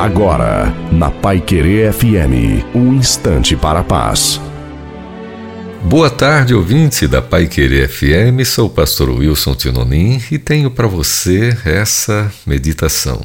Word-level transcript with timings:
Agora, 0.00 0.74
na 0.90 1.10
Pai 1.10 1.42
Querer 1.42 1.92
FM, 1.92 2.64
um 2.74 2.94
instante 2.94 3.54
para 3.54 3.80
a 3.80 3.84
paz. 3.84 4.40
Boa 5.84 6.08
tarde, 6.08 6.54
ouvinte 6.54 7.06
da 7.06 7.20
Pai 7.20 7.46
Querer 7.46 7.86
FM. 7.86 8.42
Sou 8.46 8.68
o 8.68 8.70
pastor 8.70 9.10
Wilson 9.10 9.54
Tinonim 9.54 10.18
e 10.30 10.38
tenho 10.38 10.70
para 10.70 10.86
você 10.86 11.54
essa 11.66 12.32
meditação. 12.46 13.20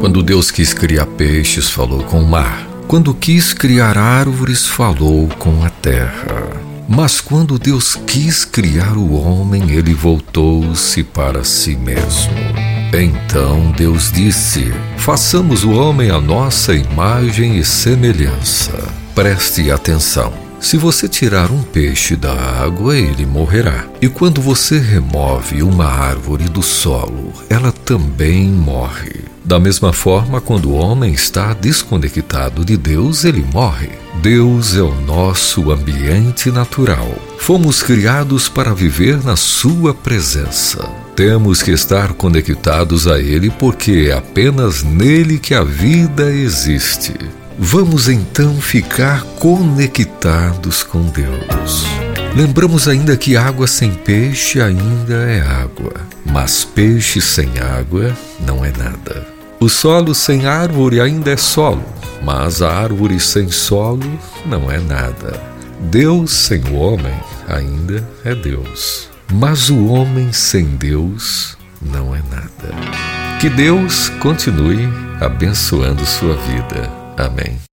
Quando 0.00 0.20
Deus 0.20 0.50
quis 0.50 0.74
criar 0.74 1.06
peixes, 1.06 1.70
falou 1.70 2.02
com 2.02 2.20
o 2.20 2.26
mar. 2.26 2.66
Quando 2.88 3.14
quis 3.14 3.52
criar 3.52 3.96
árvores, 3.96 4.66
falou 4.66 5.28
com 5.38 5.64
a 5.64 5.70
terra. 5.70 6.42
Mas 6.88 7.20
quando 7.20 7.56
Deus 7.56 7.94
quis 8.04 8.44
criar 8.44 8.96
o 8.96 9.12
homem, 9.14 9.70
ele 9.70 9.94
voltou-se 9.94 11.04
para 11.04 11.44
si 11.44 11.76
mesmo. 11.76 12.75
Então 12.92 13.72
Deus 13.72 14.12
disse: 14.12 14.72
Façamos 14.96 15.64
o 15.64 15.72
homem 15.72 16.10
à 16.10 16.20
nossa 16.20 16.74
imagem 16.74 17.58
e 17.58 17.64
semelhança. 17.64 18.72
Preste 19.14 19.70
atenção. 19.70 20.32
Se 20.60 20.76
você 20.76 21.08
tirar 21.08 21.50
um 21.50 21.62
peixe 21.62 22.16
da 22.16 22.32
água, 22.32 22.96
ele 22.96 23.26
morrerá. 23.26 23.84
E 24.00 24.08
quando 24.08 24.40
você 24.40 24.78
remove 24.78 25.62
uma 25.62 25.84
árvore 25.84 26.44
do 26.44 26.62
solo, 26.62 27.32
ela 27.48 27.70
também 27.70 28.46
morre. 28.48 29.24
Da 29.44 29.60
mesma 29.60 29.92
forma, 29.92 30.40
quando 30.40 30.70
o 30.70 30.74
homem 30.74 31.12
está 31.12 31.52
desconectado 31.52 32.64
de 32.64 32.76
Deus, 32.76 33.24
ele 33.24 33.46
morre. 33.52 33.90
Deus 34.20 34.74
é 34.74 34.82
o 34.82 34.94
nosso 35.02 35.70
ambiente 35.70 36.50
natural. 36.50 37.14
Fomos 37.46 37.80
criados 37.80 38.48
para 38.48 38.74
viver 38.74 39.22
na 39.22 39.36
Sua 39.36 39.94
presença. 39.94 40.84
Temos 41.14 41.62
que 41.62 41.70
estar 41.70 42.12
conectados 42.14 43.06
a 43.06 43.20
Ele 43.20 43.50
porque 43.50 44.08
é 44.10 44.16
apenas 44.16 44.82
nele 44.82 45.38
que 45.38 45.54
a 45.54 45.62
vida 45.62 46.28
existe. 46.32 47.14
Vamos 47.56 48.08
então 48.08 48.60
ficar 48.60 49.22
conectados 49.38 50.82
com 50.82 51.02
Deus. 51.02 51.86
Lembramos 52.34 52.88
ainda 52.88 53.16
que 53.16 53.36
água 53.36 53.68
sem 53.68 53.92
peixe 53.92 54.60
ainda 54.60 55.14
é 55.14 55.40
água, 55.40 55.94
mas 56.24 56.64
peixe 56.64 57.20
sem 57.20 57.48
água 57.60 58.12
não 58.44 58.64
é 58.64 58.72
nada. 58.76 59.24
O 59.60 59.68
solo 59.68 60.16
sem 60.16 60.46
árvore 60.46 61.00
ainda 61.00 61.30
é 61.30 61.36
solo, 61.36 61.84
mas 62.24 62.60
a 62.60 62.74
árvore 62.74 63.20
sem 63.20 63.48
solo 63.52 64.18
não 64.44 64.68
é 64.68 64.80
nada. 64.80 65.55
Deus 65.80 66.32
sem 66.32 66.62
o 66.64 66.74
homem 66.74 67.14
ainda 67.48 68.06
é 68.24 68.34
Deus. 68.34 69.08
Mas 69.32 69.68
o 69.70 69.86
homem 69.86 70.32
sem 70.32 70.64
Deus 70.76 71.56
não 71.80 72.14
é 72.14 72.22
nada. 72.30 72.74
Que 73.40 73.50
Deus 73.50 74.08
continue 74.20 74.88
abençoando 75.20 76.04
sua 76.06 76.34
vida. 76.36 76.90
Amém. 77.16 77.66